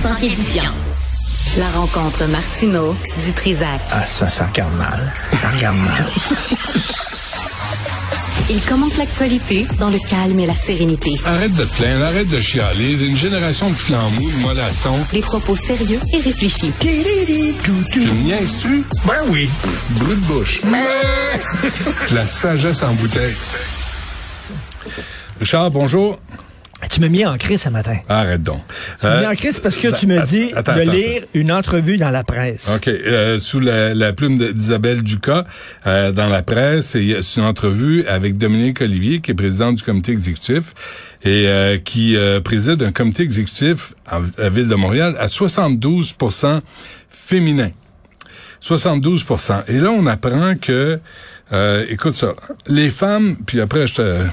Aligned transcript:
Édifiant. 0.00 0.72
La 1.58 1.68
rencontre 1.78 2.24
Martino 2.24 2.96
du 3.22 3.32
Trizac. 3.34 3.80
Ah, 3.90 4.06
ça, 4.06 4.28
ça 4.28 4.46
regarde 4.46 4.74
mal. 4.74 5.12
Ça 5.32 5.50
regarde 5.50 5.76
mal. 5.76 6.10
Il 8.48 8.62
commente 8.62 8.96
l'actualité 8.96 9.66
dans 9.78 9.90
le 9.90 9.98
calme 9.98 10.40
et 10.40 10.46
la 10.46 10.54
sérénité. 10.54 11.20
Arrête 11.26 11.52
de 11.52 11.64
te 11.64 11.76
plaindre, 11.76 12.06
arrête 12.06 12.28
de 12.28 12.40
chialer. 12.40 12.92
Une 12.92 13.16
génération 13.16 13.68
de 13.68 13.74
flambous, 13.74 14.30
de 14.30 14.38
mollassons. 14.38 14.98
Des 15.12 15.20
propos 15.20 15.54
sérieux 15.54 16.00
et 16.14 16.20
réfléchis. 16.20 16.72
Tu 16.80 16.88
me 18.00 18.22
niaises-tu? 18.22 18.82
Ben 19.06 19.22
oui. 19.28 19.50
Brut 19.90 20.18
de 20.18 20.26
bouche. 20.26 20.60
La 22.12 22.26
sagesse 22.26 22.82
en 22.82 22.94
bouteille. 22.94 23.36
Richard, 25.40 25.70
bonjour. 25.70 26.18
Tu 26.90 27.00
m'as 27.00 27.08
mis 27.08 27.24
en 27.24 27.36
crise 27.38 27.62
ce 27.62 27.68
matin. 27.68 27.96
Arrête 28.08 28.42
donc. 28.42 28.60
Tu 29.00 29.06
m'as 29.06 29.20
mis 29.20 29.26
Euh, 29.26 29.30
en 29.30 29.34
crise 29.34 29.60
parce 29.60 29.76
que 29.76 29.96
tu 29.96 30.06
me 30.06 30.20
dis 30.26 30.50
attends, 30.56 30.74
de 30.74 30.80
attends, 30.80 30.92
lire 30.92 31.22
une 31.34 31.52
entrevue 31.52 31.96
dans 31.98 32.10
la 32.10 32.24
presse. 32.24 32.68
OK. 32.74 32.88
euh, 32.88 33.38
sous 33.38 33.60
la, 33.60 33.94
la 33.94 34.12
plume 34.12 34.36
d'Isabelle 34.52 35.02
Ducas, 35.02 35.44
euh, 35.86 36.10
dans 36.10 36.28
la 36.28 36.42
presse, 36.42 36.96
c'est 36.98 37.36
une 37.36 37.44
entrevue 37.44 38.04
avec 38.06 38.38
Dominique 38.38 38.80
Olivier, 38.80 39.20
qui 39.20 39.30
est 39.30 39.34
président 39.34 39.72
du 39.72 39.82
comité 39.82 40.12
exécutif 40.12 40.74
et 41.22 41.44
euh, 41.46 41.78
qui 41.78 42.16
euh, 42.16 42.40
préside 42.40 42.82
un 42.82 42.92
comité 42.92 43.22
exécutif 43.22 43.94
à 44.08 44.20
la 44.38 44.48
Ville 44.50 44.68
de 44.68 44.74
Montréal 44.74 45.14
à 45.20 45.26
72% 45.26 46.60
féminin. 47.08 47.70
72% 48.62 49.62
Et 49.68 49.78
là, 49.78 49.90
on 49.90 50.06
apprend 50.06 50.54
que, 50.60 50.98
euh, 51.52 51.84
écoute 51.88 52.14
ça, 52.14 52.34
les 52.66 52.90
femmes, 52.90 53.36
puis 53.46 53.60
après, 53.60 53.86
je 53.86 53.94
te... 53.94 54.26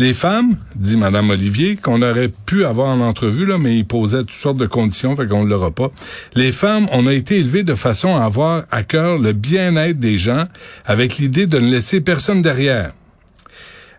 Les 0.00 0.14
femmes, 0.14 0.56
dit 0.76 0.96
Madame 0.96 1.28
Olivier, 1.28 1.76
qu'on 1.76 2.00
aurait 2.00 2.30
pu 2.46 2.64
avoir 2.64 2.88
en 2.88 3.00
entrevue, 3.00 3.44
là, 3.44 3.58
mais 3.58 3.76
il 3.76 3.86
posait 3.86 4.20
toutes 4.20 4.30
sortes 4.30 4.56
de 4.56 4.64
conditions, 4.64 5.14
fait 5.14 5.26
qu'on 5.26 5.44
ne 5.44 5.48
l'aura 5.50 5.72
pas. 5.72 5.90
Les 6.34 6.52
femmes, 6.52 6.88
on 6.90 7.06
a 7.06 7.12
été 7.12 7.36
élevées 7.36 7.64
de 7.64 7.74
façon 7.74 8.16
à 8.16 8.24
avoir 8.24 8.64
à 8.70 8.82
cœur 8.82 9.18
le 9.18 9.34
bien-être 9.34 10.00
des 10.00 10.16
gens, 10.16 10.46
avec 10.86 11.18
l'idée 11.18 11.46
de 11.46 11.58
ne 11.60 11.70
laisser 11.70 12.00
personne 12.00 12.40
derrière. 12.40 12.92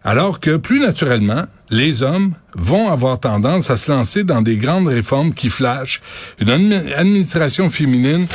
Alors 0.04 0.40
que, 0.40 0.58
plus 0.58 0.80
naturellement, 0.80 1.46
les 1.70 2.02
hommes 2.02 2.34
vont 2.56 2.90
avoir 2.90 3.20
tendance 3.20 3.70
à 3.70 3.78
se 3.78 3.92
lancer 3.92 4.24
dans 4.24 4.42
des 4.42 4.58
grandes 4.58 4.88
réformes 4.88 5.36
qui 5.36 5.50
flashent. 5.50 6.02
Une 6.40 6.50
admi- 6.50 6.94
administration 6.96 7.70
féminine 7.70 8.26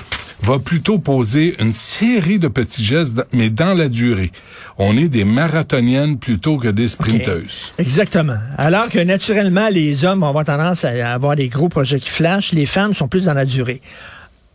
va 0.42 0.58
plutôt 0.58 0.98
poser 0.98 1.60
une 1.60 1.72
série 1.72 2.38
de 2.38 2.48
petits 2.48 2.84
gestes, 2.84 3.24
mais 3.32 3.50
dans 3.50 3.74
la 3.74 3.88
durée. 3.88 4.32
On 4.78 4.97
est 4.97 5.08
des 5.08 5.24
marathoniennes 5.24 6.19
plutôt 6.19 6.58
que 6.58 6.69
des 6.69 6.88
sprinteuses. 6.88 7.72
Exactement. 7.78 8.36
Alors 8.58 8.88
que 8.88 8.98
naturellement, 8.98 9.69
les 9.69 10.04
hommes 10.04 10.20
vont 10.20 10.28
avoir 10.28 10.44
tendance 10.44 10.84
à 10.84 11.14
avoir 11.14 11.36
des 11.36 11.48
gros 11.48 11.69
projets 11.69 11.98
qui 11.98 12.10
flashent, 12.10 12.52
les 12.52 12.66
femmes 12.66 12.94
sont 12.94 13.08
plus 13.08 13.24
dans 13.24 13.34
la 13.34 13.44
durée. 13.44 13.80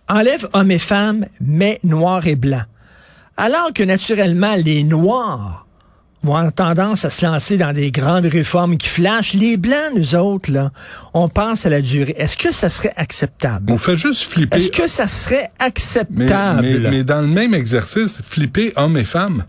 Enlève 0.08 0.47
hommes 0.53 0.72
et 0.72 0.80
femmes, 0.80 1.25
mais 1.40 1.80
noirs 1.84 2.28
et 2.28 2.36
blancs. 2.36 2.66
Alors 3.38 3.72
que 3.74 3.84
naturellement, 3.84 4.56
les 4.56 4.84
noirs 4.84 5.66
vont 6.24 6.36
avoir 6.36 6.54
tendance 6.54 7.06
à 7.06 7.09
se 7.09 7.26
lancer 7.26 7.58
dans 7.58 7.74
des 7.74 7.92
grandes 7.92 8.26
réformes 8.26 8.78
qui 8.78 8.88
flashent, 8.88 9.34
les 9.34 9.58
blancs, 9.58 9.94
nous 9.96 10.16
autres, 10.16 10.52
là, 10.52 10.72
on 11.14 11.30
pense 11.30 11.66
à 11.66 11.70
la 11.70 11.82
durée. 11.82 12.16
Est-ce 12.18 12.38
que 12.38 12.54
ça 12.54 12.70
serait 12.70 12.94
acceptable? 12.96 13.72
On 13.72 13.78
fait 13.78 13.96
juste 13.96 14.31
flipper. 14.31 14.58
Est-ce 14.58 14.70
que 14.70 14.88
ça 14.88 15.08
serait 15.08 15.52
acceptable? 15.60 16.62
mais, 16.62 16.90
mais 16.90 17.04
dans 17.04 17.22
le 17.22 17.28
même 17.28 17.54
exercice, 17.54 18.22
flipper 18.24 18.74
hommes 18.76 18.98
et 18.98 19.04
femmes, 19.04 19.44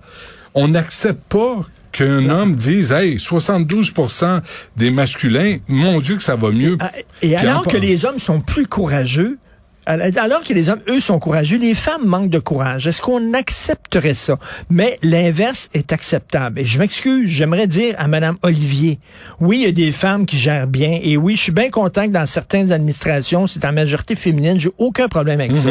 on 0.55 0.69
n'accepte 0.69 1.23
pas 1.29 1.67
qu'un 1.93 2.31
homme 2.31 2.57
dise, 2.57 2.93
hey, 2.93 3.17
72% 3.17 4.41
des 4.77 4.91
masculins, 4.91 5.59
mon 5.69 6.01
Dieu 6.01 6.17
que 6.17 6.23
ça 6.23 6.37
va 6.37 6.51
mieux. 6.51 6.77
Ah, 6.81 6.91
Et 7.21 7.37
alors 7.37 7.67
que 7.67 7.77
les 7.77 8.07
hommes 8.07 8.19
sont 8.19 8.41
plus 8.41 8.67
courageux, 8.67 9.39
alors 9.85 10.43
que 10.43 10.55
les 10.55 10.69
hommes, 10.69 10.81
eux, 10.89 11.01
sont 11.01 11.19
courageux, 11.19 11.59
les 11.59 11.75
femmes 11.75 12.07
manquent 12.07 12.31
de 12.31 12.39
courage. 12.39 12.87
Est-ce 12.87 13.03
qu'on 13.03 13.35
accepterait 13.35 14.15
ça? 14.15 14.39
Mais 14.71 14.99
l'inverse 15.03 15.69
est 15.75 15.93
acceptable. 15.93 16.61
Et 16.61 16.65
je 16.65 16.79
m'excuse, 16.79 17.29
j'aimerais 17.29 17.67
dire 17.67 17.97
à 17.99 18.07
Madame 18.07 18.37
Olivier, 18.43 19.01
oui, 19.41 19.59
il 19.59 19.65
y 19.65 19.69
a 19.69 19.73
des 19.73 19.91
femmes 19.91 20.25
qui 20.25 20.39
gèrent 20.39 20.69
bien, 20.69 21.01
et 21.03 21.17
oui, 21.17 21.35
je 21.37 21.43
suis 21.43 21.53
bien 21.53 21.71
content 21.71 22.07
que 22.07 22.13
dans 22.13 22.27
certaines 22.27 22.71
administrations, 22.71 23.47
c'est 23.47 23.65
en 23.65 23.73
majorité 23.73 24.15
féminine, 24.15 24.61
j'ai 24.61 24.71
aucun 24.79 25.09
problème 25.09 25.41
avec 25.41 25.57
ça. 25.57 25.71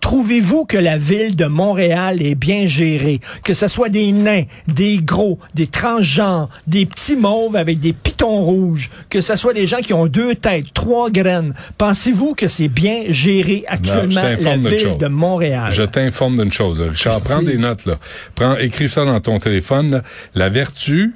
Trouvez-vous 0.00 0.64
que 0.64 0.78
la 0.78 0.96
ville 0.96 1.34
de 1.34 1.46
Montréal 1.46 2.22
est 2.22 2.36
bien 2.36 2.64
gérée? 2.66 3.20
Que 3.42 3.54
ce 3.54 3.66
soit 3.66 3.88
des 3.88 4.12
nains, 4.12 4.44
des 4.68 4.98
gros, 4.98 5.38
des 5.54 5.66
transgenres, 5.66 6.48
des 6.66 6.86
petits 6.86 7.16
mauves 7.16 7.56
avec 7.56 7.80
des 7.80 7.92
pitons 7.92 8.40
rouges, 8.42 8.88
que 9.10 9.20
ce 9.20 9.36
soit 9.36 9.52
des 9.52 9.66
gens 9.66 9.78
qui 9.78 9.92
ont 9.92 10.06
deux 10.06 10.34
têtes, 10.34 10.72
trois 10.72 11.10
graines? 11.10 11.54
Pensez-vous 11.76 12.34
que 12.34 12.46
c'est 12.46 12.68
bien 12.68 13.02
géré? 13.08 13.47
Actuellement 13.66 14.22
la 14.22 14.36
t'informe 14.36 14.60
d'une 14.60 14.70
ville 14.70 14.98
de 14.98 15.06
Montréal? 15.08 15.70
Je 15.70 15.82
t'informe 15.82 16.36
d'une 16.36 16.52
chose. 16.52 16.80
Richard. 16.80 17.22
Prends 17.24 17.42
des 17.42 17.58
notes, 17.58 17.86
là. 17.86 17.98
Prends, 18.34 18.56
écris 18.56 18.88
ça 18.88 19.04
dans 19.04 19.20
ton 19.20 19.38
téléphone, 19.38 19.90
là. 19.90 20.02
La 20.34 20.48
vertu, 20.48 21.14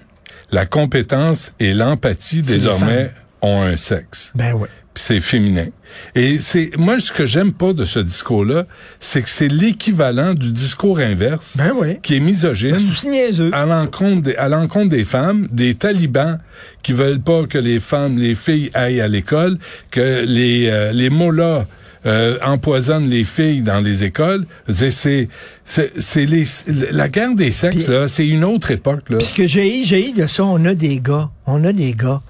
la 0.51 0.67
compétence 0.67 1.53
et 1.61 1.75
l'empathie, 1.75 2.43
désormais, 2.43 3.11
ont 3.41 3.63
un 3.63 3.77
sexe. 3.77 4.33
Ben 4.35 4.53
oui. 4.55 4.69
Puis 4.95 5.05
c'est 5.07 5.21
féminin. 5.21 5.69
Et 6.15 6.39
c'est, 6.39 6.71
moi, 6.77 7.01
ce 7.01 7.11
que 7.13 7.25
j'aime 7.25 7.53
pas 7.53 7.73
de 7.73 7.85
ce 7.85 7.99
discours-là, 7.99 8.67
c'est 9.01 9.23
que 9.23 9.29
c'est 9.29 9.49
l'équivalent 9.49 10.35
du 10.35 10.51
discours 10.51 10.99
inverse. 10.99 11.57
Ben 11.57 11.73
oui. 11.75 11.99
Qui 12.03 12.17
est 12.17 12.21
misogyne. 12.21 12.77
Niaiseux. 13.05 13.51
à 13.55 13.65
l'encontre 13.65 14.23
des, 14.23 14.37
à 14.37 14.49
l'encontre 14.49 14.91
des 14.91 15.05
femmes, 15.05 15.49
des 15.51 15.75
talibans 15.75 16.39
qui 16.83 16.93
veulent 16.93 17.21
pas 17.21 17.45
que 17.47 17.59
les 17.59 17.81
femmes, 17.81 18.19
les 18.19 18.35
filles 18.35 18.71
aillent 18.75 19.01
à 19.01 19.09
l'école, 19.09 19.59
que 19.91 20.25
les 20.27 20.69
euh, 20.69 20.93
les 20.93 21.09
mollahs 21.09 21.67
euh, 22.07 22.39
empoisonnent 22.45 23.09
les 23.09 23.25
filles 23.25 23.63
dans 23.63 23.81
les 23.81 24.05
écoles. 24.05 24.45
C'est 24.69 24.91
c'est 24.91 25.29
c'est 25.65 26.27
les 26.27 26.45
la 26.93 27.09
guerre 27.09 27.35
des 27.35 27.53
sexes 27.53 27.85
Puis- 27.85 27.93
là, 27.93 28.09
c'est 28.09 28.27
une 28.27 28.45
autre 28.45 28.71
époque 28.71 29.11
là. 29.11 29.19
Puis 29.19 29.27
ce 29.27 29.35
que 29.35 29.47
j'ai 29.47 29.85
j'ai 29.85 30.13
de 30.13 30.27
ça, 30.27 30.45
on 30.45 30.65
a 30.65 30.75
des 30.75 30.99
gars. 30.99 31.31
On 31.47 31.65
a 31.65 31.73
des 31.73 31.93
gars. 31.93 32.21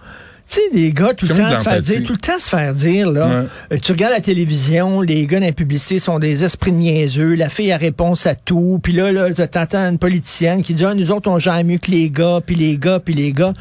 Tu 0.48 0.56
sais, 0.60 0.74
des 0.74 0.92
gars, 0.92 1.14
tout 1.14 1.24
le 1.26 1.34
temps 1.34 1.56
se 1.56 1.62
faire 1.62 1.80
dire, 1.80 2.02
tout 2.04 2.12
le 2.12 2.18
temps 2.18 2.38
se 2.38 2.48
faire 2.50 2.74
dire, 2.74 3.10
là, 3.10 3.46
euh, 3.72 3.78
tu 3.80 3.92
regardes 3.92 4.12
la 4.12 4.20
télévision, 4.20 5.00
les 5.00 5.24
gars 5.26 5.40
dans 5.40 5.46
la 5.46 5.52
publicité 5.52 5.98
sont 5.98 6.18
des 6.18 6.44
esprits 6.44 6.72
niaiseux, 6.72 7.36
la 7.36 7.48
fille 7.48 7.72
a 7.72 7.78
réponse 7.78 8.26
à 8.26 8.34
tout, 8.34 8.78
puis 8.82 8.92
là, 8.92 9.12
là, 9.12 9.30
t'entends 9.30 9.88
une 9.88 9.96
politicienne 9.98 10.62
qui 10.62 10.74
dit, 10.74 10.84
ah, 10.84 10.92
nous 10.92 11.10
autres, 11.10 11.30
on 11.30 11.38
gère 11.38 11.64
mieux 11.64 11.78
que 11.78 11.90
les 11.90 12.10
gars, 12.10 12.40
puis 12.44 12.54
les 12.56 12.76
gars, 12.76 13.00
puis 13.02 13.14
les 13.14 13.32
gars. 13.32 13.54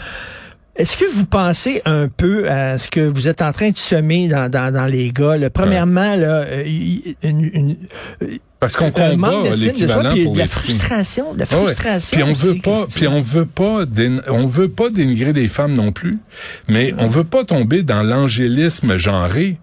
Est-ce 0.75 0.95
que 0.95 1.05
vous 1.05 1.25
pensez 1.25 1.81
un 1.85 2.07
peu 2.07 2.49
à 2.49 2.77
ce 2.77 2.89
que 2.89 3.01
vous 3.01 3.27
êtes 3.27 3.41
en 3.41 3.51
train 3.51 3.71
de 3.71 3.77
semer 3.77 4.27
dans, 4.29 4.49
dans, 4.49 4.73
dans 4.73 4.85
les 4.85 5.11
gars? 5.11 5.35
là? 5.37 5.49
Premièrement, 5.49 6.15
là, 6.15 6.43
euh, 6.43 6.63
une, 7.23 7.49
une- 7.53 7.77
Parce 8.59 8.77
qu'on 8.77 8.89
combat 8.91 9.33
l'équivalent 9.57 10.15
pour 10.23 10.33
de 10.33 10.39
la 10.39 10.47
frustration, 10.47 11.33
de 11.33 11.39
la 11.39 11.45
ouais. 11.45 11.63
frustration. 11.65 12.15
Puis 12.17 12.23
on 12.23 12.31
aussi, 12.31 12.47
veut 12.47 12.55
pas, 12.61 12.85
puis 12.93 13.07
on 13.07 13.19
veut 13.19 13.45
pas, 13.45 13.85
on 14.29 14.45
veut 14.45 14.69
pas 14.69 14.89
dénigrer 14.89 15.33
les 15.33 15.47
femmes 15.49 15.73
non 15.73 15.91
plus, 15.91 16.17
mais 16.69 16.93
on 16.97 17.07
veut 17.07 17.25
pas 17.25 17.43
tomber 17.43 17.83
dans 17.83 18.01
l'angélisme 18.03 18.97
genré 18.97 19.57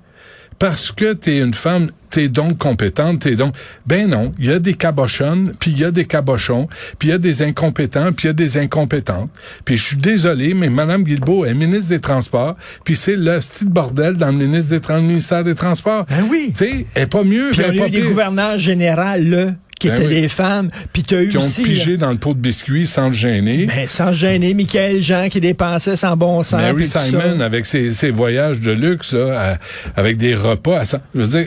parce 0.58 0.92
que 0.92 1.14
t'es 1.14 1.38
une 1.38 1.54
femme. 1.54 1.88
T'es 2.10 2.28
donc 2.28 2.58
compétente, 2.58 3.20
t'es 3.20 3.36
donc... 3.36 3.54
Ben 3.86 4.08
non, 4.08 4.32
il 4.38 4.46
y 4.46 4.52
a 4.52 4.58
des 4.58 4.74
cabochonnes, 4.74 5.54
puis 5.58 5.70
il 5.70 5.78
y 5.78 5.84
a 5.84 5.90
des 5.90 6.04
cabochons, 6.04 6.68
puis 6.98 7.08
il 7.08 7.10
y 7.12 7.14
a 7.14 7.18
des 7.18 7.42
incompétents, 7.42 8.12
puis 8.12 8.24
il 8.24 8.28
y 8.28 8.30
a 8.30 8.34
des 8.34 8.58
incompétentes. 8.58 9.30
Puis 9.64 9.76
je 9.76 9.84
suis 9.84 9.96
désolé, 9.96 10.54
mais 10.54 10.70
Mme 10.70 11.02
Guilbeault 11.02 11.44
est 11.44 11.54
ministre 11.54 11.90
des 11.90 12.00
Transports, 12.00 12.56
puis 12.84 12.96
c'est 12.96 13.16
le 13.16 13.40
style 13.40 13.68
bordel 13.68 14.14
dans 14.14 14.28
le, 14.28 14.32
ministre 14.32 14.78
des, 14.78 15.00
ministère 15.00 15.44
des 15.44 15.54
Transports. 15.54 16.06
Ben 16.08 16.26
oui. 16.30 16.52
Tu 16.56 16.64
sais, 16.64 16.86
elle 16.94 17.02
est 17.02 17.06
pas 17.06 17.24
mieux, 17.24 17.50
Puis 17.52 17.62
elle 17.62 17.74
il 17.74 17.76
y 17.76 17.78
est 17.78 17.80
a 17.80 17.84
pas 17.84 17.88
eu 17.88 18.00
des 18.02 18.08
gouverneurs 18.08 18.58
généraux, 18.58 19.18
là, 19.18 19.52
qui 19.78 19.88
Ben 19.88 19.96
étaient 19.96 20.06
oui. 20.06 20.20
des 20.22 20.28
femmes. 20.28 20.68
Puis 20.92 21.02
tu 21.04 21.14
as 21.14 21.22
eu 21.22 21.28
Qui 21.28 21.38
ont 21.38 21.50
pigé 21.62 21.96
dans 21.96 22.10
le 22.10 22.18
pot 22.18 22.34
de 22.34 22.38
biscuits 22.40 22.86
sans 22.86 23.08
le 23.08 23.14
gêner. 23.14 23.66
Ben, 23.66 23.88
sans 23.88 24.12
gêner, 24.12 24.54
Michael 24.54 25.02
Jean 25.02 25.28
qui 25.28 25.40
dépensait 25.40 25.96
sans 25.96 26.16
bon 26.16 26.42
sens. 26.42 26.60
Mary 26.60 26.86
ça. 26.86 27.00
Simon 27.00 27.40
avec 27.40 27.66
ses, 27.66 27.92
ses 27.92 28.10
voyages 28.10 28.60
de 28.60 28.72
luxe 28.72 29.12
là, 29.12 29.52
à- 29.54 30.00
avec 30.00 30.16
des 30.16 30.34
repas 30.34 30.80
à 30.80 30.84
je 31.14 31.20
veux 31.20 31.26
dire 31.26 31.46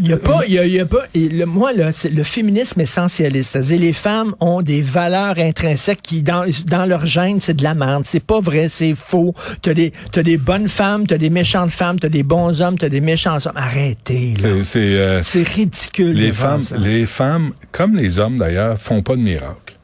Il 0.00 0.08
y 0.08 0.12
a 0.12 0.16
pas, 0.16 0.40
il 0.46 0.54
y 0.54 0.58
a, 0.58 0.66
y 0.66 0.80
a 0.80 0.86
pas. 0.86 1.02
et 1.14 1.28
le, 1.28 1.46
moi 1.46 1.72
là, 1.72 1.92
c'est 1.92 2.08
le 2.10 2.22
féminisme 2.22 2.80
essentialiste, 2.80 3.52
c'est-à-dire 3.52 3.80
les 3.80 3.92
femmes 3.92 4.34
ont 4.40 4.62
des 4.62 4.82
valeurs 4.82 5.38
intrinsèques 5.38 6.02
qui 6.02 6.22
dans 6.22 6.44
dans 6.66 6.86
leur 6.86 7.06
gène 7.06 7.40
c'est 7.40 7.54
de 7.54 7.62
la 7.62 7.74
merde, 7.74 8.04
c'est 8.06 8.24
pas 8.24 8.40
vrai, 8.40 8.68
c'est 8.68 8.94
faux. 8.94 9.34
T'as 9.62 9.74
des 9.74 9.92
t'as 10.12 10.22
des 10.22 10.36
bonnes 10.38 10.68
femmes, 10.68 11.06
t'as 11.06 11.18
des 11.18 11.30
méchantes 11.30 11.70
femmes, 11.70 11.98
t'as 11.98 12.08
des 12.08 12.22
bons 12.22 12.60
hommes, 12.62 12.78
t'as 12.78 12.88
des 12.88 13.00
méchants 13.00 13.38
hommes. 13.44 13.52
Arrêtez 13.56 14.34
là. 14.42 14.48
c'est 14.62 14.78
euh, 14.96 15.22
ridicule. 15.54 16.12
les 16.16 16.32
femmes 16.32 16.62
ça. 16.62 16.76
les 16.78 17.06
femmes 17.06 17.52
comme 17.76 17.94
les 17.94 18.18
hommes 18.18 18.38
d'ailleurs 18.38 18.78
font 18.78 19.02
pas 19.02 19.16
de 19.16 19.22
miracle 19.22 19.76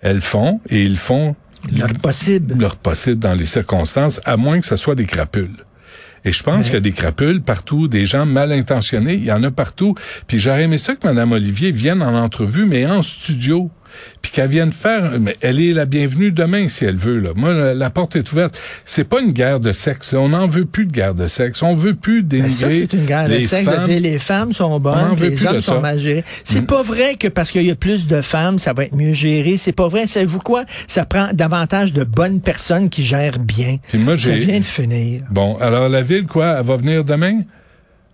elles 0.00 0.20
font 0.20 0.60
et 0.68 0.82
ils 0.82 0.96
font 0.96 1.34
leur 1.76 1.92
possible. 1.94 2.54
leur 2.58 2.76
possible 2.76 3.18
dans 3.18 3.34
les 3.34 3.46
circonstances 3.46 4.20
à 4.24 4.36
moins 4.36 4.60
que 4.60 4.66
ce 4.66 4.76
soit 4.76 4.94
des 4.94 5.06
crapules 5.06 5.64
et 6.26 6.32
je 6.32 6.42
pense 6.42 6.66
qu'il 6.66 6.74
y 6.74 6.78
a 6.78 6.80
des 6.80 6.92
crapules 6.92 7.40
partout, 7.40 7.86
des 7.86 8.04
gens 8.04 8.26
mal 8.26 8.50
intentionnés, 8.50 9.14
il 9.14 9.24
y 9.24 9.30
en 9.30 9.44
a 9.44 9.52
partout. 9.52 9.94
Puis 10.26 10.40
j'aurais 10.40 10.64
aimé 10.64 10.76
ça 10.76 10.96
que 10.96 11.06
Mme 11.06 11.30
Olivier 11.30 11.70
vienne 11.70 12.02
en 12.02 12.20
entrevue, 12.20 12.66
mais 12.66 12.84
en 12.84 13.00
studio. 13.00 13.70
Puis 14.22 14.32
qu'elle 14.32 14.50
vienne 14.50 14.72
faire, 14.72 15.18
mais 15.20 15.36
elle 15.40 15.60
est 15.60 15.72
la 15.72 15.84
bienvenue 15.84 16.32
demain 16.32 16.68
si 16.68 16.84
elle 16.84 16.96
veut. 16.96 17.18
Là. 17.20 17.30
Moi, 17.36 17.52
la, 17.52 17.74
la 17.74 17.90
porte 17.90 18.16
est 18.16 18.32
ouverte. 18.32 18.58
C'est 18.84 19.04
pas 19.08 19.20
une 19.20 19.32
guerre 19.32 19.60
de 19.60 19.72
sexe. 19.72 20.14
On 20.14 20.30
n'en 20.30 20.46
veut 20.48 20.64
plus 20.64 20.86
de 20.86 20.92
guerre 20.92 21.14
de 21.14 21.26
sexe. 21.26 21.62
On 21.62 21.74
veut 21.74 21.94
plus 21.94 22.22
Ben, 22.22 22.40
dénigrer 22.40 22.50
ça, 22.52 22.70
c'est 22.70 22.92
une 22.92 23.04
guerre 23.06 23.28
de 23.28 23.34
les 23.34 23.46
sexe 23.46 23.66
de 23.68 23.72
femmes. 23.72 23.84
dire 23.86 24.00
les 24.00 24.18
femmes 24.18 24.52
sont 24.52 24.80
bonnes, 24.80 25.14
les 25.20 25.30
de 25.30 25.46
hommes 25.46 25.60
sont 25.60 25.80
mal 25.80 25.98
gérés. 26.00 26.24
C'est 26.44 26.62
Mm. 26.62 26.66
pas 26.66 26.82
vrai 26.82 27.14
que 27.14 27.28
parce 27.28 27.50
qu'il 27.52 27.62
y 27.62 27.70
a 27.70 27.76
plus 27.76 28.06
de 28.08 28.20
femmes, 28.20 28.58
ça 28.58 28.72
va 28.72 28.84
être 28.84 28.94
mieux 28.94 29.12
géré. 29.12 29.56
C'est 29.56 29.72
pas 29.72 29.88
vrai. 29.88 30.06
Savez-vous 30.06 30.40
quoi? 30.40 30.64
Ça 30.88 31.04
prend 31.04 31.28
davantage 31.32 31.92
de 31.92 32.04
bonnes 32.04 32.40
personnes 32.40 32.88
qui 32.90 33.04
gèrent 33.04 33.38
bien. 33.38 33.78
Puis 33.88 33.98
moi, 33.98 34.16
ça 34.16 34.32
vient 34.32 34.58
de 34.58 34.64
finir. 34.64 35.22
Bon, 35.30 35.56
alors 35.58 35.88
la 35.88 36.02
ville, 36.02 36.26
quoi, 36.26 36.56
elle 36.58 36.66
va 36.66 36.76
venir 36.76 37.04
demain? 37.04 37.40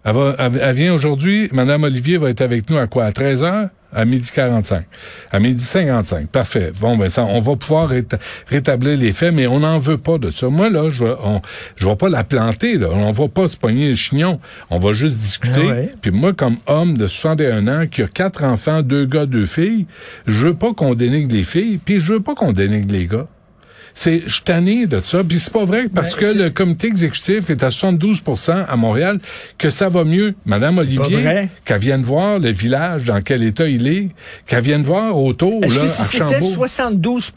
Elle, 0.04 0.14
va, 0.14 0.34
elle, 0.38 0.52
elle 0.60 0.74
vient 0.76 0.92
aujourd'hui? 0.94 1.48
Madame 1.52 1.84
Olivier 1.84 2.18
va 2.18 2.28
être 2.30 2.40
avec 2.40 2.68
nous 2.68 2.76
à 2.76 2.86
quoi? 2.88 3.04
À 3.04 3.12
13 3.12 3.42
heures? 3.44 3.68
À 3.94 4.04
midi 4.04 4.30
45. 4.34 4.84
À 5.30 5.38
midi 5.40 5.62
55. 5.62 6.28
Parfait. 6.28 6.72
Bon, 6.80 6.96
ben 6.96 7.08
ça, 7.08 7.24
on 7.24 7.40
va 7.40 7.56
pouvoir 7.56 7.90
réta- 7.90 8.18
rétablir 8.48 8.96
les 8.96 9.12
faits, 9.12 9.34
mais 9.34 9.46
on 9.46 9.60
n'en 9.60 9.78
veut 9.78 9.98
pas 9.98 10.18
de 10.18 10.30
ça. 10.30 10.48
Moi, 10.48 10.70
là, 10.70 10.88
je 10.90 11.04
vais, 11.04 11.14
on, 11.22 11.42
je 11.76 11.86
vais 11.86 11.96
pas 11.96 12.08
la 12.08 12.24
planter, 12.24 12.78
là. 12.78 12.88
On 12.90 13.10
va 13.12 13.28
pas 13.28 13.48
se 13.48 13.56
pogner 13.56 13.88
le 13.88 13.94
chignon. 13.94 14.40
On 14.70 14.78
va 14.78 14.92
juste 14.92 15.18
discuter. 15.18 15.60
Ah 15.64 15.72
ouais. 15.72 15.90
Puis 16.00 16.10
moi, 16.10 16.32
comme 16.32 16.56
homme 16.66 16.96
de 16.96 17.06
61 17.06 17.68
ans, 17.68 17.86
qui 17.86 18.02
a 18.02 18.06
quatre 18.08 18.44
enfants, 18.44 18.82
deux 18.82 19.04
gars, 19.04 19.26
deux 19.26 19.46
filles, 19.46 19.86
je 20.26 20.46
veux 20.48 20.54
pas 20.54 20.72
qu'on 20.72 20.94
dénigre 20.94 21.32
les 21.32 21.44
filles, 21.44 21.78
puis 21.84 22.00
je 22.00 22.14
veux 22.14 22.20
pas 22.20 22.34
qu'on 22.34 22.52
dénigre 22.52 22.90
les 22.92 23.06
gars. 23.06 23.26
C'est, 23.94 24.22
je 24.26 24.40
tanné 24.42 24.86
de 24.86 25.00
ça. 25.04 25.22
Puis 25.22 25.38
c'est 25.38 25.52
pas 25.52 25.64
vrai 25.64 25.88
parce 25.94 26.16
Ben, 26.16 26.32
que 26.32 26.38
le 26.38 26.50
comité 26.50 26.86
exécutif 26.86 27.50
est 27.50 27.62
à 27.62 27.68
72% 27.68 28.64
à 28.68 28.76
Montréal 28.76 29.18
que 29.58 29.70
ça 29.70 29.88
va 29.88 30.04
mieux. 30.04 30.34
Madame 30.46 30.78
Olivier, 30.78 31.48
qu'elle 31.64 31.80
vienne 31.80 32.02
voir 32.02 32.38
le 32.38 32.50
village 32.50 33.04
dans 33.04 33.20
quel 33.20 33.42
état 33.42 33.68
il 33.68 33.86
est, 33.86 34.08
qu'elle 34.46 34.64
vienne 34.64 34.82
voir 34.82 35.18
autour, 35.18 35.62
Est-ce 35.64 35.76
là, 35.76 35.82
que 35.82 35.88
si 35.88 36.00
à 36.00 36.04
c'était 36.04 36.18
Chambault. 36.18 36.46
72 36.46 37.30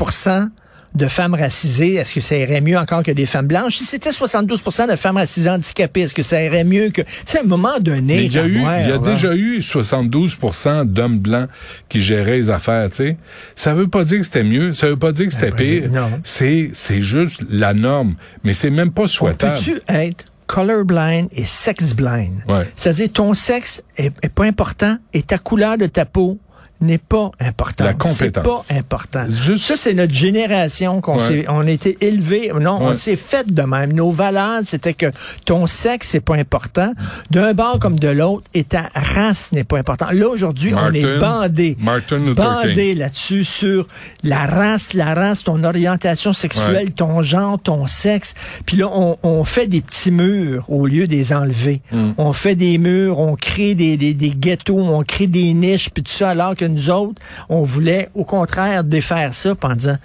de 0.96 1.08
femmes 1.08 1.34
racisées, 1.34 1.96
est-ce 1.96 2.14
que 2.14 2.22
ça 2.22 2.38
irait 2.38 2.62
mieux 2.62 2.78
encore 2.78 3.04
que 3.04 3.12
des 3.12 3.26
femmes 3.26 3.48
blanches? 3.48 3.78
Si 3.78 3.84
c'était 3.84 4.12
72% 4.12 4.90
de 4.90 4.96
femmes 4.96 5.18
racisées 5.18 5.50
handicapées, 5.50 6.02
est-ce 6.02 6.14
que 6.14 6.24
ça 6.24 6.42
irait 6.42 6.64
mieux 6.64 6.90
que... 6.90 7.02
Tu 7.02 7.10
sais, 7.26 7.40
à 7.40 7.42
un 7.42 7.46
moment 7.46 7.80
donné... 7.80 8.24
Il 8.24 8.34
y 8.34 8.40
a, 8.40 8.46
eu, 8.46 8.62
y 8.62 8.92
a 8.92 8.98
déjà 8.98 9.36
eu 9.36 9.60
72% 9.60 10.86
d'hommes 10.86 11.20
blancs 11.20 11.50
qui 11.90 12.02
géraient 12.02 12.38
les 12.38 12.50
affaires, 12.50 12.90
tu 12.90 12.98
sais. 12.98 13.18
Ça 13.56 13.74
veut 13.74 13.88
pas 13.88 14.04
dire 14.04 14.20
que 14.20 14.26
c'était 14.26 14.44
mieux, 14.44 14.74
ça 14.74 14.88
veut 14.88 14.98
pas 14.98 15.12
dire 15.12 15.28
que 15.28 15.34
c'était 15.34 15.52
ben, 15.52 15.82
pire. 15.82 15.92
non. 15.92 16.10
C'est, 16.24 16.72
c'est 16.74 17.02
juste 17.02 17.44
la 17.50 17.74
norme. 17.74 18.16
Mais 18.44 18.54
c'est 18.54 18.70
même 18.70 18.92
pas 18.92 19.08
souhaitable. 19.08 19.56
Peux-tu 19.58 19.82
être 19.88 20.26
colorblind 20.48 21.28
et 21.32 21.44
sex-blind? 21.44 22.44
Ouais. 22.48 22.70
C'est-à-dire, 22.76 23.10
ton 23.12 23.34
sexe 23.34 23.84
est, 23.98 24.14
est 24.22 24.30
pas 24.30 24.46
important 24.46 24.98
et 25.14 25.24
ta 25.24 25.38
couleur 25.38 25.78
de 25.78 25.88
ta 25.88 26.06
peau 26.06 26.40
n'est 26.81 26.98
pas 26.98 27.31
importante. 27.39 27.88
La 27.88 27.94
compétence. 27.94 28.68
Pas 28.68 28.75
important. 28.75 29.25
Juste- 29.30 29.66
Ça, 29.66 29.77
c'est 29.77 29.94
notre 29.94 30.13
génération 30.13 31.01
qu'on 31.01 31.16
Ouais. 31.16 31.19
s'est, 31.22 31.45
on 31.48 31.62
a 31.62 31.69
été 31.69 31.98
élevé. 32.01 32.51
Non, 32.60 32.77
on 32.81 32.89
Ouais. 32.89 32.95
s'est 32.95 33.16
fait 33.16 33.51
de 33.51 33.62
même. 33.62 33.94
Nos 33.94 34.12
valeurs, 34.12 34.62
c'était 34.63 34.94
que 34.94 35.07
ton 35.45 35.68
sexe, 35.68 36.10
c'est 36.10 36.19
pas 36.19 36.36
important. 36.36 36.92
D'un 37.31 37.54
bord 37.54 37.80
comme 37.80 37.98
de 38.00 38.07
l'autre, 38.10 38.44
et 38.54 38.63
ta 38.63 38.89
race 38.94 39.51
n'est 39.51 39.63
pas 39.63 39.77
importante. 39.77 40.12
Là, 40.13 40.27
aujourd'hui, 40.27 40.74
on 40.75 40.94
est 40.94 41.19
bandé. 41.19 41.77
Martin 41.80 42.18
Luther 42.18 42.33
bandé 42.36 42.94
là-dessus 42.95 43.44
sur 43.44 43.88
la 44.24 44.45
race, 44.45 44.94
la 44.94 45.13
race, 45.13 45.44
ton 45.44 45.63
orientation 45.63 46.33
sexuelle, 46.33 46.88
Ouais. 46.88 46.94
ton 46.95 47.22
genre, 47.22 47.60
ton 47.60 47.88
sexe. 47.88 48.33
Puis 48.66 48.77
là, 48.77 48.89
on, 48.92 49.18
on 49.24 49.44
fait 49.44 49.68
des 49.68 49.81
petits 49.81 50.12
murs 50.12 50.66
au 50.69 50.86
lieu 50.88 51.07
des 51.07 51.33
enlever. 51.33 51.81
Mm. 51.92 52.12
On 52.18 52.33
fait 52.33 52.56
des 52.56 52.77
murs, 52.77 53.19
on 53.19 53.36
crée 53.36 53.75
des, 53.75 53.98
des, 53.98 54.13
des 54.13 54.30
ghettos, 54.31 54.77
on 54.80 55.04
crée 55.04 55.27
des 55.27 55.54
niches, 55.54 55.89
puis 55.89 56.04
tout 56.04 56.12
ça, 56.12 56.30
alors 56.30 56.56
que 56.56 56.65
nous 56.68 56.90
autres, 56.90 57.22
on 57.50 57.64
voulait 57.64 58.10
au 58.14 58.24
contraire 58.24 58.84
défaire 58.84 59.34
ça 59.34 59.54
en 59.62 59.76
disant... 59.76 59.98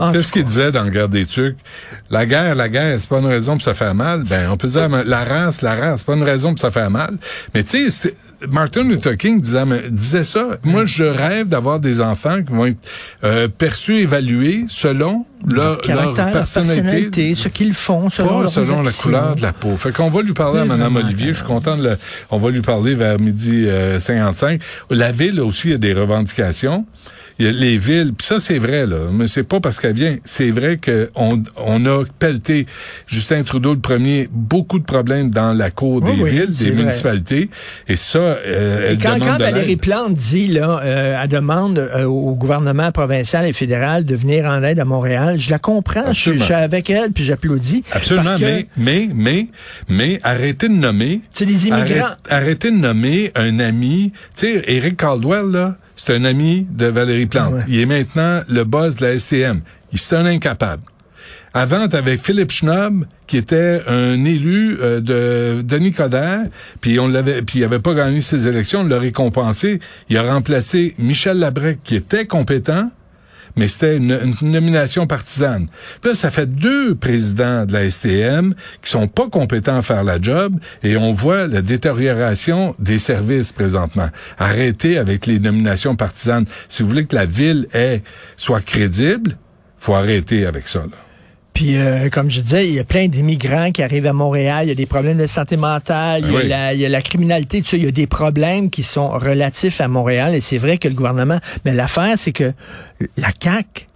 Ah, 0.00 0.10
Qu'est-ce 0.12 0.32
qu'il 0.32 0.44
disait 0.44 0.72
dans 0.72 0.84
le 0.84 0.90
Guerre 0.90 1.08
des 1.08 1.26
Tucs? 1.26 1.56
La 2.10 2.26
guerre, 2.26 2.54
la 2.54 2.68
guerre, 2.68 2.98
c'est 2.98 3.08
pas 3.08 3.18
une 3.18 3.26
raison 3.26 3.54
pour 3.54 3.62
se 3.62 3.72
faire 3.72 3.94
mal. 3.94 4.24
Ben, 4.24 4.50
on 4.50 4.56
peut 4.56 4.68
dire 4.68 4.88
la 4.88 5.24
race, 5.24 5.62
la 5.62 5.74
race, 5.74 6.00
c'est 6.00 6.06
pas 6.06 6.14
une 6.14 6.22
raison 6.22 6.50
pour 6.50 6.60
se 6.60 6.70
faire 6.70 6.90
mal. 6.90 7.16
Mais 7.54 7.62
tu 7.64 7.90
sais, 7.90 8.14
Martin 8.50 8.84
Luther 8.84 9.16
King 9.16 9.40
disait 9.40 10.24
ça. 10.24 10.58
Moi, 10.64 10.84
je 10.84 11.04
rêve 11.04 11.48
d'avoir 11.48 11.80
des 11.80 12.00
enfants 12.00 12.42
qui 12.42 12.52
vont 12.52 12.66
être 12.66 12.78
euh, 13.24 13.48
perçus, 13.48 13.96
évalués 13.96 14.66
selon 14.68 15.24
leur, 15.50 15.80
caractère, 15.80 15.96
leur 15.96 16.26
leur 16.26 16.32
personnalité. 16.32 16.82
personnalité, 16.82 17.34
ce 17.34 17.48
qu'ils 17.48 17.74
font, 17.74 18.10
selon 18.10 18.28
Pas 18.28 18.40
leurs 18.40 18.50
selon 18.50 18.82
la 18.82 18.92
couleur 18.92 19.36
de 19.36 19.42
la 19.42 19.52
peau. 19.52 19.76
Fait 19.76 19.92
qu'on 19.92 20.08
va 20.08 20.22
lui 20.22 20.34
parler 20.34 20.60
à 20.60 20.64
Mme 20.64 20.96
Olivier. 20.96 21.28
Je 21.28 21.38
suis 21.38 21.46
content 21.46 21.76
de 21.76 21.82
le, 21.82 21.98
on 22.30 22.38
va 22.38 22.50
lui 22.50 22.62
parler 22.62 22.94
vers 22.94 23.18
midi 23.18 23.66
euh, 23.66 23.98
55. 23.98 24.60
La 24.90 25.12
ville 25.12 25.40
aussi 25.40 25.72
a 25.72 25.78
des 25.78 25.92
revendications. 25.92 26.86
Il 27.38 27.46
y 27.46 27.48
a 27.48 27.52
les 27.52 27.78
villes, 27.78 28.12
puis 28.16 28.26
ça 28.26 28.40
c'est 28.40 28.58
vrai 28.58 28.86
là, 28.86 29.06
mais 29.10 29.26
c'est 29.26 29.42
pas 29.42 29.58
parce 29.58 29.80
qu'elle 29.80 29.94
vient. 29.94 30.16
C'est 30.24 30.50
vrai 30.50 30.76
que 30.76 31.10
on, 31.14 31.42
on 31.56 31.84
a 31.86 32.04
pelleté 32.18 32.66
Justin 33.06 33.42
Trudeau 33.42 33.72
le 33.72 33.80
premier 33.80 34.28
beaucoup 34.30 34.78
de 34.78 34.84
problèmes 34.84 35.30
dans 35.30 35.52
la 35.52 35.70
cour 35.70 36.02
des 36.02 36.12
oui, 36.12 36.30
villes, 36.30 36.50
des 36.50 36.70
vrai. 36.70 36.82
municipalités, 36.82 37.48
et 37.88 37.96
ça, 37.96 38.18
euh, 38.18 38.90
Et 38.90 38.92
elle 38.92 38.98
quand, 38.98 39.14
demande 39.14 39.28
quand 39.28 39.38
de 39.38 39.42
Valérie. 39.42 39.76
Plante 39.76 40.14
dit, 40.14 40.48
là, 40.48 40.80
euh, 40.84 41.20
elle 41.22 41.28
demande 41.28 41.78
euh, 41.78 42.04
au 42.04 42.34
gouvernement 42.34 42.92
provincial 42.92 43.46
et 43.46 43.52
fédéral 43.52 44.04
de 44.04 44.14
venir 44.14 44.44
en 44.44 44.62
aide 44.62 44.78
à 44.78 44.84
Montréal, 44.84 45.31
je 45.36 45.50
la 45.50 45.58
comprends, 45.58 46.12
je, 46.12 46.12
suis- 46.12 46.30
Absolument. 46.30 46.40
je 46.40 46.44
suis 46.44 46.54
avec 46.54 46.90
elle, 46.90 47.10
puis 47.12 47.24
j'applaudis. 47.24 47.82
Absolument, 47.92 48.24
Parce 48.24 48.40
que, 48.40 48.44
mais, 48.46 48.66
mais, 48.76 49.08
mais, 49.14 49.46
mais, 49.88 50.20
arrêtez 50.22 50.68
de 50.68 50.74
nommer. 50.74 51.20
C'est 51.30 51.44
les 51.44 51.68
immigrants. 51.68 52.06
Arrête- 52.06 52.18
arrêtez 52.30 52.70
de 52.70 52.76
nommer 52.76 53.32
un 53.34 53.58
ami. 53.60 54.12
Tu 54.36 54.46
sais, 54.46 54.64
Eric 54.66 54.96
Caldwell, 54.96 55.50
là, 55.50 55.76
c'est 55.96 56.14
un 56.14 56.24
ami 56.24 56.66
de 56.70 56.86
Valérie 56.86 57.26
Plante. 57.26 57.54
Ouais. 57.54 57.60
Il 57.68 57.80
est 57.80 57.86
maintenant 57.86 58.42
le 58.48 58.64
boss 58.64 58.96
de 58.96 59.06
la 59.06 59.18
STM. 59.18 59.60
Il 59.92 59.98
c'est 59.98 60.16
un 60.16 60.26
incapable. 60.26 60.82
Avant, 61.54 61.86
avais 61.86 62.16
Philippe 62.16 62.50
Schnob, 62.50 63.04
qui 63.26 63.36
était 63.36 63.82
un 63.86 64.24
élu 64.24 64.78
euh, 64.80 65.00
de 65.00 65.60
Denis 65.60 65.92
Coderre, 65.92 66.44
puis 66.80 66.98
on 66.98 67.08
l'avait, 67.08 67.42
puis 67.42 67.58
il 67.58 67.64
avait 67.64 67.78
pas 67.78 67.92
gagné 67.92 68.22
ses 68.22 68.48
élections, 68.48 68.80
on 68.80 68.86
l'a 68.86 68.98
récompensé. 68.98 69.78
Il 70.08 70.16
a 70.16 70.22
remplacé 70.22 70.94
Michel 70.98 71.38
Labrec, 71.38 71.80
qui 71.84 71.94
était 71.94 72.26
compétent, 72.26 72.90
mais 73.56 73.68
c'était 73.68 73.96
une, 73.96 74.34
nomination 74.42 75.06
partisane. 75.06 75.68
Puis 76.00 76.10
là, 76.10 76.14
ça 76.14 76.30
fait 76.30 76.46
deux 76.46 76.94
présidents 76.94 77.64
de 77.66 77.72
la 77.72 77.90
STM 77.90 78.54
qui 78.80 78.90
sont 78.90 79.08
pas 79.08 79.28
compétents 79.28 79.76
à 79.76 79.82
faire 79.82 80.04
la 80.04 80.20
job 80.20 80.58
et 80.82 80.96
on 80.96 81.12
voit 81.12 81.46
la 81.46 81.62
détérioration 81.62 82.74
des 82.78 82.98
services 82.98 83.52
présentement. 83.52 84.08
Arrêtez 84.38 84.98
avec 84.98 85.26
les 85.26 85.38
nominations 85.38 85.96
partisanes. 85.96 86.46
Si 86.68 86.82
vous 86.82 86.88
voulez 86.88 87.06
que 87.06 87.16
la 87.16 87.26
ville 87.26 87.68
ait, 87.74 88.02
soit 88.36 88.64
crédible, 88.64 89.36
faut 89.78 89.94
arrêter 89.94 90.46
avec 90.46 90.68
ça. 90.68 90.80
Là. 90.80 91.11
Puis, 91.54 91.76
euh, 91.76 92.08
comme 92.08 92.30
je 92.30 92.40
disais, 92.40 92.66
il 92.68 92.74
y 92.74 92.78
a 92.78 92.84
plein 92.84 93.08
d'immigrants 93.08 93.72
qui 93.72 93.82
arrivent 93.82 94.06
à 94.06 94.12
Montréal. 94.12 94.66
Il 94.66 94.68
y 94.68 94.72
a 94.72 94.74
des 94.74 94.86
problèmes 94.86 95.18
de 95.18 95.26
santé 95.26 95.56
mentale, 95.56 96.24
il 96.26 96.32
y 96.32 96.36
a, 96.36 96.42
la, 96.44 96.74
il 96.74 96.80
y 96.80 96.86
a 96.86 96.88
la 96.88 97.02
criminalité, 97.02 97.60
tout 97.62 97.68
ça. 97.68 97.76
Il 97.76 97.84
y 97.84 97.88
a 97.88 97.92
des 97.92 98.06
problèmes 98.06 98.70
qui 98.70 98.82
sont 98.82 99.08
relatifs 99.08 99.80
à 99.80 99.88
Montréal. 99.88 100.34
Et 100.34 100.40
c'est 100.40 100.58
vrai 100.58 100.78
que 100.78 100.88
le 100.88 100.94
gouvernement... 100.94 101.38
Mais 101.64 101.74
l'affaire, 101.74 102.14
c'est 102.16 102.32
que 102.32 102.52
la 103.16 103.28
CAQ 103.38 103.86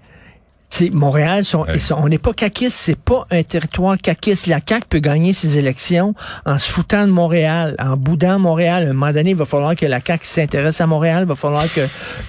sais, 0.77 0.91
Montréal, 0.91 1.45
sont, 1.45 1.67
on 1.97 2.09
n'est 2.09 2.19
pas 2.19 2.33
caquiste, 2.33 2.77
c'est 2.77 2.99
pas 2.99 3.27
un 3.31 3.43
territoire 3.43 3.97
caquiste. 3.99 4.47
La 4.47 4.61
CAQ 4.67 4.87
peut 4.89 4.99
gagner 4.99 5.33
ses 5.33 5.59
élections 5.59 6.15
en 6.45 6.59
se 6.59 6.71
foutant 6.71 7.07
de 7.07 7.13
Montréal, 7.13 7.75
en 7.79 7.97
boudant 7.97 8.39
Montréal. 8.39 8.85
À 8.85 8.91
un 8.91 8.93
moment 8.93 9.13
donné, 9.13 9.31
il 9.31 9.37
va 9.37 9.45
falloir 9.45 9.75
que 9.75 9.87
la 9.87 10.01
CAQ 10.01 10.27
s'intéresse 10.27 10.81
à 10.81 10.87
Montréal, 10.87 11.25
il 11.25 11.29
va 11.29 11.37
falloir 11.37 11.65
que 11.73 11.81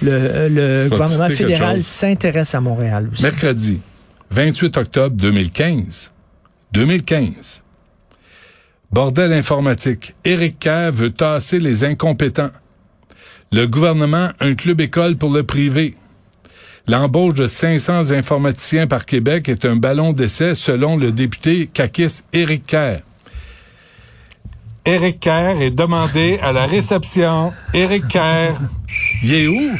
le, 0.02 0.48
le 0.48 0.88
te 0.88 0.90
gouvernement 0.90 1.28
fédéral 1.28 1.82
s'intéresse 1.82 2.54
à 2.54 2.60
Montréal 2.60 3.08
aussi. 3.12 3.22
Mercredi, 3.22 3.80
28 4.30 4.76
octobre 4.76 5.16
2015. 5.16 6.12
2015. 6.72 7.62
Bordel 8.92 9.32
informatique. 9.32 10.14
Éric 10.24 10.58
Kerr 10.58 10.92
veut 10.92 11.10
tasser 11.10 11.58
les 11.58 11.84
incompétents. 11.84 12.50
Le 13.52 13.66
gouvernement, 13.66 14.30
un 14.40 14.54
club 14.54 14.80
école 14.80 15.16
pour 15.16 15.30
le 15.30 15.44
privé. 15.44 15.94
L'embauche 16.86 17.34
de 17.34 17.46
500 17.46 18.10
informaticiens 18.12 18.86
par 18.86 19.06
Québec 19.06 19.48
est 19.48 19.64
un 19.64 19.76
ballon 19.76 20.12
d'essai 20.12 20.54
selon 20.54 20.96
le 20.96 21.12
député 21.12 21.66
caquiste 21.66 22.24
Éric 22.32 22.66
Kerr. 22.66 23.00
Éric 24.84 25.20
Kerr 25.20 25.60
est 25.60 25.70
demandé 25.70 26.38
à 26.42 26.52
la 26.52 26.66
réception. 26.66 27.52
Éric 27.74 28.08
Kerr. 28.08 28.58
Il 29.22 29.34
est 29.34 29.46
où? 29.46 29.70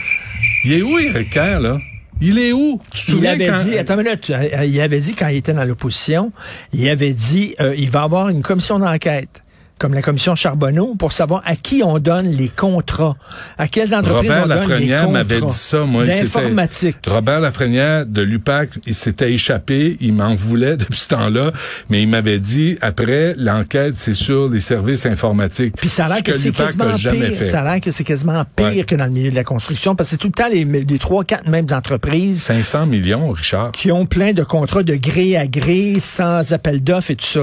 Il 0.64 0.72
est 0.72 0.82
où, 0.82 0.98
Éric 0.98 1.30
Kerr, 1.30 1.60
là? 1.60 1.78
Il 2.20 2.38
est 2.38 2.52
où? 2.52 2.80
Tu 2.94 3.06
te 3.06 3.10
Il 3.10 3.14
souviens 3.14 3.32
avait 3.32 3.46
quand- 3.46 3.64
dit, 3.64 3.78
attends 3.78 3.94
une 3.98 4.04
minute, 4.04 4.32
il 4.66 4.80
avait 4.80 5.00
dit 5.00 5.14
quand 5.14 5.28
il 5.28 5.36
était 5.36 5.52
dans 5.52 5.64
l'opposition, 5.64 6.32
il 6.72 6.88
avait 6.88 7.12
dit, 7.12 7.54
euh, 7.60 7.74
il 7.76 7.90
va 7.90 8.02
avoir 8.02 8.28
une 8.28 8.42
commission 8.42 8.78
d'enquête 8.78 9.42
comme 9.78 9.94
la 9.94 10.02
commission 10.02 10.34
Charbonneau, 10.34 10.94
pour 10.98 11.12
savoir 11.12 11.42
à 11.46 11.56
qui 11.56 11.82
on 11.84 11.98
donne 11.98 12.28
les 12.30 12.48
contrats, 12.48 13.16
à 13.58 13.68
quelles 13.68 13.94
entreprises 13.94 14.30
Robert 14.30 14.44
on 14.44 14.48
donne 14.48 14.58
les 14.58 14.68
Lafrenière 14.68 15.00
contrats 15.04 15.12
m'avait 15.18 15.40
dit 15.40 15.52
ça, 15.52 15.84
moi. 15.84 16.04
D'informatique. 16.04 16.96
Robert 17.06 17.40
Lafrenière 17.40 18.06
de 18.06 18.22
l'UPAC, 18.22 18.70
il 18.86 18.94
s'était 18.94 19.32
échappé, 19.32 19.96
il 20.00 20.12
m'en 20.12 20.34
voulait 20.34 20.76
depuis 20.76 20.98
ce 20.98 21.08
temps-là, 21.08 21.52
mais 21.90 22.02
il 22.02 22.08
m'avait 22.08 22.38
dit, 22.38 22.76
après, 22.80 23.34
l'enquête, 23.38 23.96
c'est 23.96 24.14
sur 24.14 24.48
les 24.48 24.60
services 24.60 25.06
informatiques. 25.06 25.74
Puis 25.76 25.88
ça 25.88 26.06
a 26.06 26.08
l'air 26.08 26.22
que 26.22 26.34
c'est 26.34 26.50
quasiment 26.50 26.92
pire. 26.96 27.10
fait. 27.34 27.46
Ça 27.46 27.60
a 27.60 27.64
l'air 27.72 27.80
que 27.80 27.90
c'est 27.92 28.04
quasiment 28.04 28.44
pire 28.56 28.66
Ouais. 28.68 28.84
que 28.84 28.94
dans 28.96 29.04
le 29.06 29.10
milieu 29.10 29.30
de 29.30 29.34
la 29.34 29.44
construction, 29.44 29.94
parce 29.94 30.08
que 30.08 30.10
c'est 30.12 30.16
tout 30.18 30.26
le 30.28 30.32
temps 30.32 30.48
les, 30.52 30.64
les 30.64 30.98
trois, 30.98 31.24
quatre 31.24 31.48
mêmes 31.48 31.66
entreprises 31.72 32.42
500 32.42 32.86
millions, 32.86 33.30
Richard. 33.30 33.72
qui 33.72 33.90
ont 33.92 34.04
plein 34.06 34.32
de 34.32 34.42
contrats 34.42 34.82
de 34.82 34.94
gré 34.96 35.36
à 35.36 35.46
gré, 35.46 35.94
sans 36.00 36.52
appel 36.52 36.82
d'offres 36.82 37.10
et 37.12 37.16
tout 37.16 37.24
ça. 37.26 37.40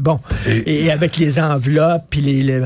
Bon, 0.00 0.20
et, 0.46 0.84
Et- 0.86 0.90
avec 0.90 1.16
les 1.16 1.38
enveloppes, 1.68 2.04
puis 2.10 2.20
les, 2.20 2.42
les- 2.42 2.64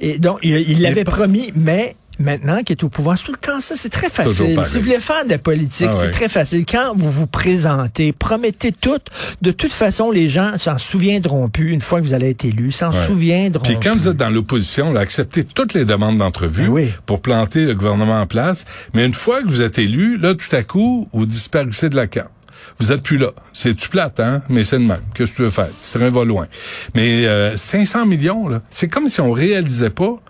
et 0.00 0.18
donc 0.18 0.38
il 0.42 0.80
l'avait 0.80 1.04
promis, 1.04 1.52
mais 1.56 1.96
maintenant 2.20 2.62
qu'il 2.64 2.74
est 2.76 2.84
au 2.84 2.88
pouvoir, 2.88 3.16
c'est 3.18 3.24
tout 3.24 3.32
le 3.32 3.38
temps 3.38 3.60
ça, 3.60 3.74
c'est 3.76 3.88
très 3.88 4.08
facile. 4.08 4.60
Si 4.64 4.76
vous 4.76 4.82
voulez 4.82 5.00
faire 5.00 5.24
de 5.24 5.30
la 5.30 5.38
politique, 5.38 5.88
Ah 5.90 5.94
c'est 5.94 6.06
ouais. 6.06 6.10
très 6.10 6.28
facile. 6.28 6.64
Quand 6.66 6.92
vous 6.96 7.10
vous 7.10 7.26
présentez, 7.26 8.12
promettez 8.12 8.72
tout. 8.72 8.98
De 9.42 9.50
toute 9.50 9.72
façon, 9.72 10.10
les 10.10 10.28
gens 10.28 10.52
s'en 10.56 10.78
souviendront 10.78 11.48
plus 11.48 11.70
une 11.72 11.80
fois 11.80 12.00
que 12.00 12.06
vous 12.06 12.14
allez 12.14 12.30
être 12.30 12.44
élu, 12.44 12.70
s'en 12.72 12.90
Ouais. 12.92 13.06
souviendront. 13.06 13.62
Puis 13.64 13.74
quand 13.82 13.92
plus. 13.92 14.00
vous 14.02 14.08
êtes 14.08 14.16
dans 14.16 14.30
l'opposition, 14.30 14.94
acceptez 14.96 15.44
toutes 15.44 15.74
les 15.74 15.84
demandes 15.84 16.18
d'entrevue 16.18 16.64
Ben 16.66 16.68
oui. 16.72 16.88
pour 17.06 17.20
planter 17.20 17.64
le 17.66 17.74
gouvernement 17.74 18.20
en 18.20 18.26
place. 18.26 18.64
Mais 18.94 19.04
une 19.04 19.14
fois 19.14 19.42
que 19.42 19.48
vous 19.48 19.62
êtes 19.62 19.78
élu, 19.78 20.16
là, 20.16 20.34
tout 20.34 20.54
à 20.54 20.62
coup, 20.62 21.08
vous 21.12 21.26
disparaissez 21.26 21.88
de 21.88 21.96
la 21.96 22.06
carte. 22.06 22.30
Vous 22.78 22.92
êtes 22.92 23.02
plus 23.02 23.16
là. 23.16 23.30
C'est 23.52 23.74
tu 23.74 23.88
plate, 23.88 24.20
hein? 24.20 24.42
Mais 24.48 24.64
c'est 24.64 24.78
le 24.78 24.84
même. 24.84 25.00
Qu'est-ce 25.14 25.32
que 25.32 25.36
tu 25.36 25.42
veux 25.42 25.50
faire? 25.50 25.68
Le 25.68 25.98
train 25.98 26.10
va 26.10 26.24
loin. 26.24 26.46
Mais 26.94 27.26
euh, 27.26 27.56
500 27.56 28.06
millions, 28.06 28.48
là, 28.48 28.62
c'est 28.70 28.88
comme 28.88 29.08
si 29.08 29.20
on 29.20 29.32
réalisait 29.32 29.90
pas. 29.90 30.20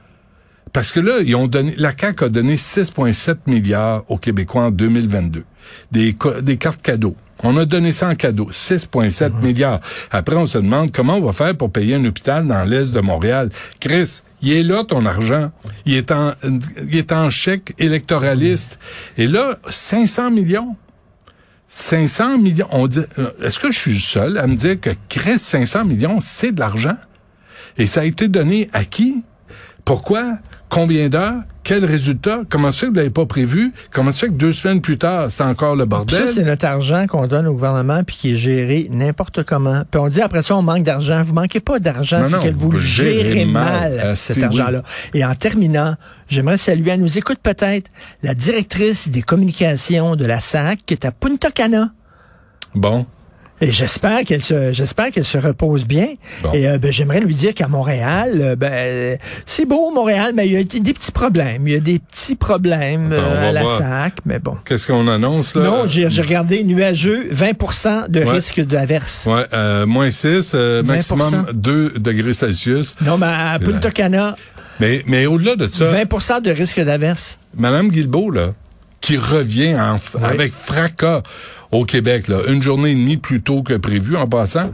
Parce 0.72 0.92
que 0.92 1.00
là, 1.00 1.14
ils 1.24 1.34
ont 1.34 1.46
donné, 1.46 1.74
la 1.78 1.92
CAQ 1.98 2.24
a 2.24 2.28
donné 2.28 2.56
6,7 2.56 3.36
milliards 3.46 4.04
aux 4.08 4.18
Québécois 4.18 4.64
en 4.64 4.70
2022. 4.70 5.44
Des, 5.90 6.14
des 6.42 6.56
cartes 6.56 6.82
cadeaux. 6.82 7.16
On 7.44 7.56
a 7.56 7.64
donné 7.64 7.92
ça 7.92 8.08
en 8.08 8.14
cadeau, 8.14 8.48
6,7 8.50 9.40
milliards. 9.40 9.80
Après, 10.10 10.36
on 10.36 10.46
se 10.46 10.58
demande 10.58 10.90
comment 10.90 11.14
on 11.14 11.20
va 11.20 11.32
faire 11.32 11.56
pour 11.56 11.70
payer 11.70 11.94
un 11.94 12.04
hôpital 12.04 12.46
dans 12.46 12.64
l'est 12.64 12.92
de 12.92 13.00
Montréal. 13.00 13.50
Chris, 13.80 14.22
il 14.42 14.52
est 14.52 14.62
là 14.62 14.84
ton 14.84 15.06
argent. 15.06 15.50
Il 15.86 15.94
est 15.94 16.10
en, 16.10 16.32
il 16.90 16.96
est 16.96 17.12
en 17.12 17.30
chèque 17.30 17.74
électoraliste. 17.78 18.78
Et 19.16 19.26
là, 19.26 19.58
500 19.68 20.32
millions. 20.32 20.76
500 21.68 22.38
millions. 22.38 22.66
On 22.70 22.86
dit, 22.86 23.00
euh, 23.18 23.30
est-ce 23.42 23.58
que 23.58 23.70
je 23.70 23.78
suis 23.78 24.00
seul 24.00 24.38
à 24.38 24.46
me 24.46 24.56
dire 24.56 24.80
que 24.80 24.90
Chris, 25.08 25.38
500 25.38 25.84
millions, 25.84 26.18
c'est 26.20 26.52
de 26.52 26.60
l'argent? 26.60 26.96
Et 27.76 27.86
ça 27.86 28.00
a 28.00 28.04
été 28.04 28.28
donné 28.28 28.68
à 28.72 28.84
qui? 28.84 29.22
Pourquoi? 29.84 30.38
Combien 30.68 31.08
d'heures? 31.08 31.42
Quel 31.64 31.84
résultat? 31.84 32.42
Comment 32.48 32.70
ça 32.70 32.78
fait 32.80 32.86
que 32.86 32.90
vous 32.92 32.96
l'avez 32.96 33.10
pas 33.10 33.26
prévu? 33.26 33.72
Comment 33.92 34.10
ça 34.10 34.20
fait 34.20 34.26
que 34.28 34.32
deux 34.32 34.52
semaines 34.52 34.80
plus 34.80 34.96
tard, 34.96 35.30
c'est 35.30 35.42
encore 35.42 35.76
le 35.76 35.84
Puis 35.84 35.90
bordel? 35.90 36.26
Ça, 36.26 36.34
c'est 36.34 36.44
notre 36.44 36.64
argent 36.64 37.06
qu'on 37.06 37.26
donne 37.26 37.46
au 37.46 37.52
gouvernement 37.52 38.02
puis 38.04 38.16
qui 38.16 38.32
est 38.32 38.36
géré 38.36 38.86
n'importe 38.90 39.42
comment. 39.44 39.82
Puis 39.90 40.00
on 40.00 40.08
dit 40.08 40.22
après 40.22 40.42
ça, 40.42 40.56
on 40.56 40.62
manque 40.62 40.82
d'argent. 40.84 41.22
Vous 41.22 41.34
manquez 41.34 41.60
pas 41.60 41.78
d'argent, 41.78 42.22
c'est 42.26 42.38
que 42.50 42.54
vous 42.54 42.60
vous 42.66 42.70
le 42.72 42.78
gérez 42.78 43.44
mal. 43.44 43.92
mal, 43.94 44.02
Ah, 44.02 44.14
cet 44.16 44.38
oui. 44.38 44.44
argent-là. 44.44 44.82
Et 45.12 45.24
en 45.26 45.34
terminant, 45.34 45.94
j'aimerais 46.28 46.56
saluer, 46.56 46.92
elle 46.92 47.00
nous 47.00 47.18
écoute 47.18 47.38
peut-être, 47.42 47.90
la 48.22 48.34
directrice 48.34 49.10
des 49.10 49.20
communications 49.22 50.16
de 50.16 50.24
la 50.24 50.40
SAC 50.40 50.80
qui 50.86 50.94
est 50.94 51.04
à 51.04 51.12
Punta 51.12 51.50
Cana. 51.50 51.90
Bon. 52.74 53.04
Et 53.60 53.72
j'espère 53.72 54.22
qu'elle 54.24 54.42
se, 54.42 54.72
j'espère 54.72 55.10
qu'elle 55.10 55.24
se 55.24 55.38
repose 55.38 55.84
bien. 55.84 56.08
Bon. 56.42 56.52
Et 56.52 56.68
euh, 56.68 56.78
ben, 56.78 56.92
j'aimerais 56.92 57.20
lui 57.20 57.34
dire 57.34 57.54
qu'à 57.54 57.66
Montréal, 57.66 58.38
euh, 58.40 58.56
ben, 58.56 59.18
c'est 59.46 59.64
beau 59.64 59.90
Montréal, 59.90 60.32
mais 60.34 60.46
il 60.46 60.52
y 60.52 60.56
a 60.56 60.62
des 60.62 60.92
petits 60.94 61.10
problèmes. 61.10 61.66
Il 61.66 61.72
y 61.72 61.76
a 61.76 61.80
des 61.80 61.98
petits 61.98 62.36
problèmes 62.36 63.12
Attends, 63.12 63.22
euh, 63.22 63.48
à 63.48 63.52
la 63.52 63.62
voir. 63.62 63.78
SAC, 63.78 64.14
mais 64.24 64.38
bon. 64.38 64.56
Qu'est-ce 64.64 64.86
qu'on 64.86 65.08
annonce, 65.08 65.56
là? 65.56 65.62
Non, 65.62 65.84
j'ai 65.88 66.06
regardé 66.06 66.62
nuageux, 66.62 67.28
20% 67.32 68.08
de 68.08 68.20
Ouais. 68.20 68.30
risque 68.30 68.60
d'averse. 68.60 69.26
Ouais, 69.26 69.86
moins 69.86 70.10
6, 70.10 70.52
euh, 70.54 70.82
20%. 70.82 71.16
maximum 71.16 71.46
2 71.52 71.94
degrés 71.98 72.32
Celsius. 72.34 72.94
Non, 73.04 73.18
mais 73.18 73.26
à 73.26 73.58
Punta 73.58 73.90
Cana, 73.90 74.36
Mais, 74.80 75.02
mais 75.06 75.26
au-delà 75.26 75.56
de 75.56 75.66
ça, 75.66 75.86
20% 75.92 76.40
de 76.42 76.50
risque 76.52 76.80
d'averse. 76.80 77.38
Madame 77.56 77.88
Guilbeault, 77.88 78.30
là, 78.30 78.50
qui 79.00 79.16
revient 79.16 79.74
en 79.76 79.98
avec 80.24 80.52
fracas 80.52 81.22
au 81.72 81.84
Québec, 81.84 82.28
là, 82.28 82.38
une 82.48 82.62
journée 82.62 82.90
et 82.90 82.94
demie 82.94 83.16
plus 83.16 83.42
tôt 83.42 83.62
que 83.62 83.74
prévu, 83.74 84.16
en 84.16 84.26
passant, 84.26 84.72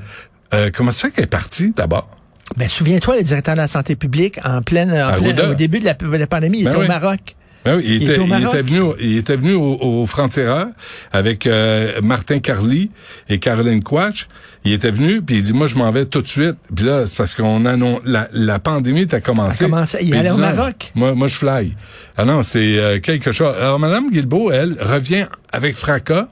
euh, 0.53 0.71
comment 0.75 0.93
ça 0.93 1.09
fait 1.09 1.15
qu'elle 1.15 1.25
est 1.25 1.29
partie, 1.29 1.73
d'abord? 1.77 2.09
Ben, 2.57 2.69
souviens-toi, 2.69 3.17
le 3.17 3.23
directeur 3.23 3.55
de 3.55 3.61
la 3.61 3.69
santé 3.69 3.97
publique, 3.97 4.39
en 4.45 4.63
pleine, 4.63 4.91
en 4.93 5.13
pleine- 5.21 5.51
au 5.51 5.55
début 5.55 5.81
de 5.81 5.87
la, 5.87 5.95
de 5.95 6.17
la 6.17 6.27
pandémie, 6.27 6.59
il 6.59 6.65
Ben 6.65 6.71
était 6.71 6.81
oui. 6.81 6.85
au 6.85 6.89
Maroc. 6.89 7.21
Ben 7.65 7.77
oui, 7.79 7.83
il, 7.87 7.93
Il 7.95 8.03
était, 8.03 8.21
il 8.23 8.45
était 8.47 8.63
venu, 8.63 8.81
au- 8.81 8.97
il 9.01 9.17
était 9.17 9.37
venu 9.37 9.55
au, 9.55 9.79
au 9.81 10.05
Franc-Tireur 10.07 10.67
avec 11.13 11.47
euh, 11.47 11.99
Martin 12.03 12.39
Carly 12.39 12.91
et 13.31 13.39
Caroline 13.39 13.83
Quatch. 13.83 14.29
Il 14.67 14.73
était 14.75 14.91
venu, 14.91 15.23
puis 15.23 15.37
il 15.37 15.43
dit, 15.43 15.55
moi, 15.55 15.67
je 15.67 15.77
m'en 15.77 15.91
vais 15.91 16.05
tout 16.05 16.21
de 16.21 16.27
suite. 16.27 16.57
Puis 16.77 16.85
là, 16.85 17.07
c'est 17.07 17.17
parce 17.17 17.35
qu'on 17.35 17.65
annonce, 17.65 18.01
la, 18.05 18.29
la 18.33 18.59
pandémie 18.59 19.01
était 19.03 19.23
commencé. 19.23 19.65
A 19.65 19.69
commencé. 19.69 19.99
Il 20.03 20.15
allait 20.15 20.31
au 20.31 20.35
non, 20.37 20.41
Maroc. 20.41 20.93
Moi, 20.95 21.15
moi, 21.15 21.27
je 21.27 21.37
fly. 21.37 21.75
Ah 22.19 22.27
non, 22.27 22.43
c'est 22.43 22.79
euh, 22.79 23.01
quelque 23.01 23.33
chose. 23.33 23.55
Alors, 23.59 23.79
Madame 23.79 24.11
Guilbeault, 24.11 24.51
elle, 24.53 24.77
revient 24.79 25.25
avec 25.51 25.75
fracas, 25.75 26.29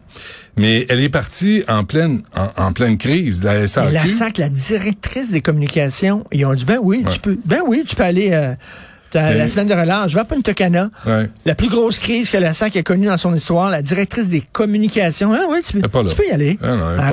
mais 0.57 0.87
elle 0.89 1.01
est 1.01 1.09
partie 1.09 1.65
en 1.69 1.85
pleine, 1.85 2.23
en, 2.37 2.67
en 2.67 2.73
pleine 2.73 2.99
crise, 2.99 3.43
la 3.43 3.67
SAQ. 3.67 3.93
la 3.93 4.07
SAC, 4.07 4.39
la 4.39 4.49
directrice 4.49 5.31
des 5.31 5.41
communications, 5.41 6.25
ils 6.33 6.45
ont 6.45 6.55
dit, 6.55 6.65
ben 6.65 6.79
oui, 6.83 7.05
tu 7.11 7.19
peux, 7.19 7.39
ben 7.45 7.61
oui, 7.67 7.85
tu 7.87 7.97
peux 7.97 8.03
aller, 8.05 8.31
euh, 8.33 8.55
Ben 9.15 9.37
la 9.37 9.49
semaine 9.49 9.69
de 9.69 9.75
relâche, 9.75 10.11
je 10.11 10.15
vais 10.15 10.21
à 10.21 10.25
Punta. 10.25 10.53
Ouais. 11.07 11.29
La 11.45 11.55
plus 11.55 11.69
grosse 11.69 11.99
crise 11.99 12.31
que 12.31 12.39
la 12.39 12.53
SAC 12.53 12.77
a 12.77 12.83
connue 12.83 13.07
dans 13.07 13.17
son 13.17 13.35
histoire, 13.35 13.71
la 13.71 13.83
directrice 13.83 14.29
des 14.29 14.41
communications. 14.41 15.33
Ah 15.35 15.47
oui, 15.51 15.59
tu 15.65 15.75
peux, 15.75 15.83
tu 15.83 16.17
peux 16.17 16.27
y 16.27 16.31
aller. 16.31 16.59
Ah 16.63 16.77
non, 16.77 16.91
là. 16.97 17.09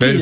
Ben, 0.00 0.20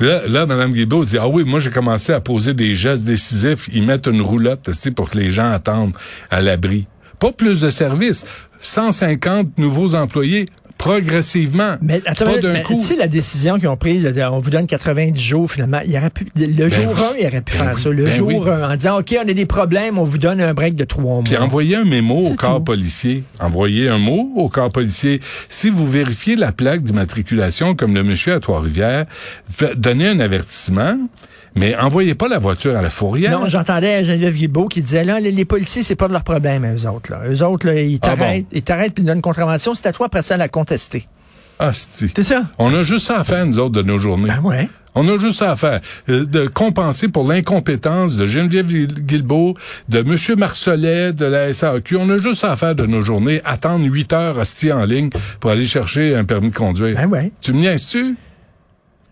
là, 0.00 0.22
là, 0.26 0.46
Mme 0.46 0.72
Guilbeault 0.72 1.04
dit, 1.04 1.18
ah 1.18 1.28
oui, 1.28 1.44
moi, 1.44 1.60
j'ai 1.60 1.70
commencé 1.70 2.12
à 2.12 2.20
poser 2.20 2.54
des 2.54 2.74
gestes 2.74 3.04
décisifs. 3.04 3.68
Ils 3.72 3.82
mettent 3.82 4.06
une 4.06 4.20
roulotte, 4.20 4.70
pour 4.94 5.10
que 5.10 5.18
les 5.18 5.30
gens 5.30 5.50
attendent 5.50 5.94
à 6.30 6.40
l'abri. 6.40 6.86
Pas 7.18 7.32
plus 7.32 7.60
de 7.60 7.70
services. 7.70 8.24
150 8.60 9.58
nouveaux 9.58 9.94
employés 9.94 10.46
progressivement. 10.78 11.76
Mais 11.80 12.02
attends, 12.06 12.26
pas 12.26 12.32
mais- 12.36 12.40
d'un 12.40 12.52
mais 12.52 12.62
coup. 12.62 12.74
tu 12.74 12.80
sais 12.82 12.96
la 12.96 13.08
décision 13.08 13.58
qu'ils 13.58 13.68
ont 13.68 13.76
prise, 13.76 14.02
de- 14.02 14.22
on 14.22 14.38
vous 14.38 14.50
donne 14.50 14.66
90 14.66 15.18
jours 15.22 15.50
finalement. 15.50 15.80
Il 15.86 15.96
aurait 15.96 16.10
pu, 16.10 16.26
le 16.36 16.68
jour 16.68 16.84
oui. 16.88 17.02
1, 17.02 17.20
il 17.22 17.26
aurait 17.26 17.40
pu 17.40 17.52
Ben 17.56 17.64
faire 17.64 17.72
oui, 17.74 17.80
ça. 17.82 17.88
Le 17.90 18.04
ben 18.04 18.12
jour 18.12 18.28
oui. 18.28 18.50
1, 18.50 18.70
en 18.72 18.76
disant, 18.76 18.98
OK, 18.98 19.16
on 19.18 19.28
a 19.28 19.32
des 19.32 19.46
problèmes, 19.46 19.98
on 19.98 20.04
vous 20.04 20.18
donne 20.18 20.40
un 20.40 20.52
break 20.52 20.74
de 20.74 20.84
trois 20.84 21.02
mois. 21.02 21.22
Puis 21.24 21.36
envoyez 21.38 21.76
un 21.76 21.84
mémo 21.84 22.20
au 22.20 22.34
corps 22.34 22.58
tout. 22.58 22.64
policier. 22.64 23.24
Envoyez 23.40 23.88
un 23.88 23.98
mot 23.98 24.32
au 24.36 24.48
corps 24.50 24.70
policier. 24.70 25.20
Si 25.48 25.70
vous 25.70 25.86
vérifiez 25.90 26.36
la 26.36 26.52
plaque 26.52 26.82
d'immatriculation 26.82 27.74
comme 27.74 27.94
le 27.94 28.02
monsieur 28.04 28.34
à 28.34 28.40
Trois-Rivières, 28.40 29.06
donnez 29.76 30.08
un 30.08 30.20
avertissement, 30.20 30.96
mais 31.56 31.76
envoyez 31.76 32.14
pas 32.14 32.28
la 32.28 32.38
voiture 32.38 32.76
à 32.76 32.82
la 32.82 32.90
fourrière. 32.90 33.38
Non, 33.38 33.48
j'entendais 33.48 34.04
Geneviève 34.04 34.34
Guilbeault 34.34 34.68
qui 34.68 34.82
disait, 34.82 35.04
là, 35.04 35.20
les, 35.20 35.32
les 35.32 35.44
policiers, 35.44 35.82
c'est 35.82 35.96
pas 35.96 36.08
de 36.08 36.12
leur 36.12 36.24
problème, 36.24 36.66
eux 36.66 36.88
autres. 36.88 37.10
Là. 37.10 37.22
Eux 37.28 37.42
autres, 37.42 37.66
là, 37.66 37.80
ils 37.80 37.98
Ah 38.02 38.08
t'arrêtent, 38.08 38.46
ils 38.52 38.62
t'arrêtent 38.62 38.94
puis 38.94 39.02
ils 39.02 39.06
donnent 39.06 39.16
une 39.16 39.22
contravention. 39.22 39.74
C'est 39.74 39.86
à 39.86 39.92
toi, 39.92 40.06
après 40.06 40.22
ça, 40.22 40.34
à 40.34 40.36
la 40.38 40.48
contester. 40.48 41.08
Asti. 41.58 42.12
C'est 42.14 42.24
ça? 42.24 42.42
On 42.58 42.74
a 42.74 42.82
juste 42.82 43.06
ça 43.06 43.18
à 43.20 43.24
faire, 43.24 43.46
nous 43.46 43.58
autres, 43.58 43.74
de 43.74 43.82
nos 43.82 43.98
journées. 43.98 44.28
Ben 44.28 44.40
ouais. 44.42 44.68
On 44.98 45.06
a 45.08 45.18
juste 45.18 45.38
ça 45.38 45.52
à 45.52 45.56
faire. 45.56 45.80
Euh, 46.08 46.24
de 46.24 46.46
compenser 46.46 47.08
pour 47.08 47.28
l'incompétence 47.28 48.16
de 48.16 48.26
Geneviève 48.26 48.66
Guilbeault, 48.66 49.54
de 49.90 49.98
M. 49.98 50.38
Marcelet, 50.38 51.12
de 51.12 51.26
la 51.26 51.52
SAQ. 51.52 51.96
On 51.96 52.08
a 52.10 52.18
juste 52.18 52.40
ça 52.40 52.52
à 52.52 52.56
faire 52.56 52.74
de 52.74 52.86
nos 52.86 53.02
journées. 53.02 53.40
Attendre 53.44 53.84
8 53.84 54.12
heures 54.14 54.38
hostie 54.38 54.72
en 54.72 54.84
ligne 54.84 55.10
pour 55.40 55.50
aller 55.50 55.66
chercher 55.66 56.14
un 56.16 56.24
permis 56.24 56.50
de 56.50 56.54
conduire. 56.56 56.96
Ben 56.96 57.06
ouais. 57.08 57.30
Tu 57.42 57.52
me 57.52 57.60
niaises-tu? 57.60 58.16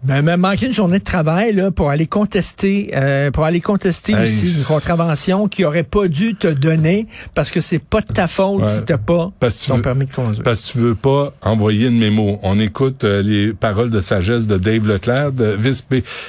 Ben, 0.04 0.20
mais 0.20 0.36
manquer 0.36 0.66
une 0.66 0.74
journée 0.74 0.98
de 0.98 1.04
travail 1.04 1.54
là, 1.54 1.70
pour 1.70 1.88
aller 1.88 2.06
contester, 2.06 2.90
euh, 2.94 3.30
pour 3.30 3.44
aller 3.44 3.62
contester 3.62 4.12
Hey, 4.12 4.24
aussi 4.24 4.58
une 4.58 4.64
contravention 4.64 5.48
qui 5.48 5.64
aurait 5.64 5.82
pas 5.82 6.08
dû 6.08 6.34
te 6.34 6.46
donner 6.48 7.06
parce 7.34 7.50
que 7.50 7.62
c'est 7.62 7.78
pas 7.78 8.02
de 8.02 8.12
ta 8.12 8.28
faute 8.28 8.60
Ouais. 8.62 8.68
si 8.68 8.84
t'as 8.84 8.98
pas 8.98 9.32
Parce 9.40 9.56
que 9.56 9.62
tu 9.64 9.68
ton 9.70 9.76
veux- 9.76 9.82
permis 9.82 10.04
de 10.04 10.12
conduire. 10.12 10.42
Parce 10.42 10.60
que 10.60 10.72
tu 10.72 10.78
veux 10.78 10.94
pas 10.94 11.32
envoyer 11.42 11.86
une 11.88 11.98
mémo. 11.98 12.38
On 12.42 12.60
écoute 12.60 13.04
euh, 13.04 13.22
les 13.22 13.54
paroles 13.54 13.88
de 13.88 14.00
sagesse 14.02 14.46
de 14.46 14.58
Dave 14.58 14.86
Leclerc, 14.86 15.32
de 15.32 15.56
vice- 15.58 15.82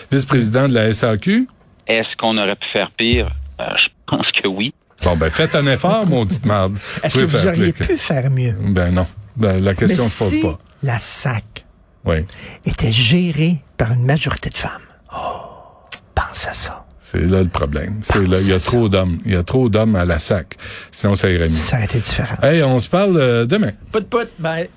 vice-président 0.10 0.70
de 0.70 0.74
la 0.74 0.94
SAQ. 0.94 1.46
Est-ce 1.88 2.16
qu'on 2.18 2.38
aurait 2.38 2.56
pu 2.56 2.68
faire 2.72 2.90
pire? 2.98 3.30
Euh, 3.60 3.64
je 3.78 3.88
pense 4.08 4.32
que 4.42 4.48
oui. 4.48 4.74
Bon, 5.04 5.18
ben, 5.18 5.30
faites 5.30 5.54
un 5.54 5.68
effort, 5.68 6.06
maudite 6.10 6.46
marde. 6.46 6.78
Est-ce 7.04 7.16
que 7.18 7.26
vous 7.26 7.38
faire 7.38 7.48
auriez 7.54 7.74
pu 7.74 7.98
faire 7.98 8.32
mieux? 8.32 8.56
Ben 8.70 8.92
non. 8.92 9.06
Ben, 9.36 9.62
la 9.62 9.74
question 9.76 10.06
ne 10.06 10.10
se 10.10 10.18
pose 10.20 10.30
si 10.30 10.42
pas. 10.44 10.58
la 10.82 10.98
SAC 10.98 11.66
Oui. 12.06 12.20
était 12.66 12.94
gérée 12.94 13.58
par 13.78 13.92
une 13.92 14.06
majorité 14.06 14.50
de 14.50 14.58
femmes, 14.58 14.82
oh, 15.16 15.42
pense 16.14 16.48
à 16.48 16.54
ça. 16.54 16.86
C'est 17.00 17.22
là 17.22 17.44
le 17.44 17.50
problème. 17.50 18.00
C'est 18.02 18.26
là, 18.28 18.40
il 18.42 18.48
y 18.48 18.54
a 18.54 18.60
trop 18.60 18.90
d'hommes. 18.90 19.20
Il 19.26 19.34
y 19.34 19.36
a 19.36 19.44
trop 19.44 19.70
d'hommes 19.70 19.96
à 19.96 20.06
la 20.06 20.18
SAC. 20.18 20.56
Sinon, 20.92 21.16
ça 21.16 21.30
irait 21.30 21.50
mieux. 21.50 21.54
Ça 21.54 21.76
aurait 21.78 21.86
été 21.86 22.00
différent. 22.00 22.36
Hey, 22.42 22.64
on 22.64 22.80
se 22.80 22.90
parle 22.90 23.18
euh, 23.18 23.46
demain. 23.46 23.74
Put 23.92 24.10
put, 24.10 24.28
bye. 24.40 24.70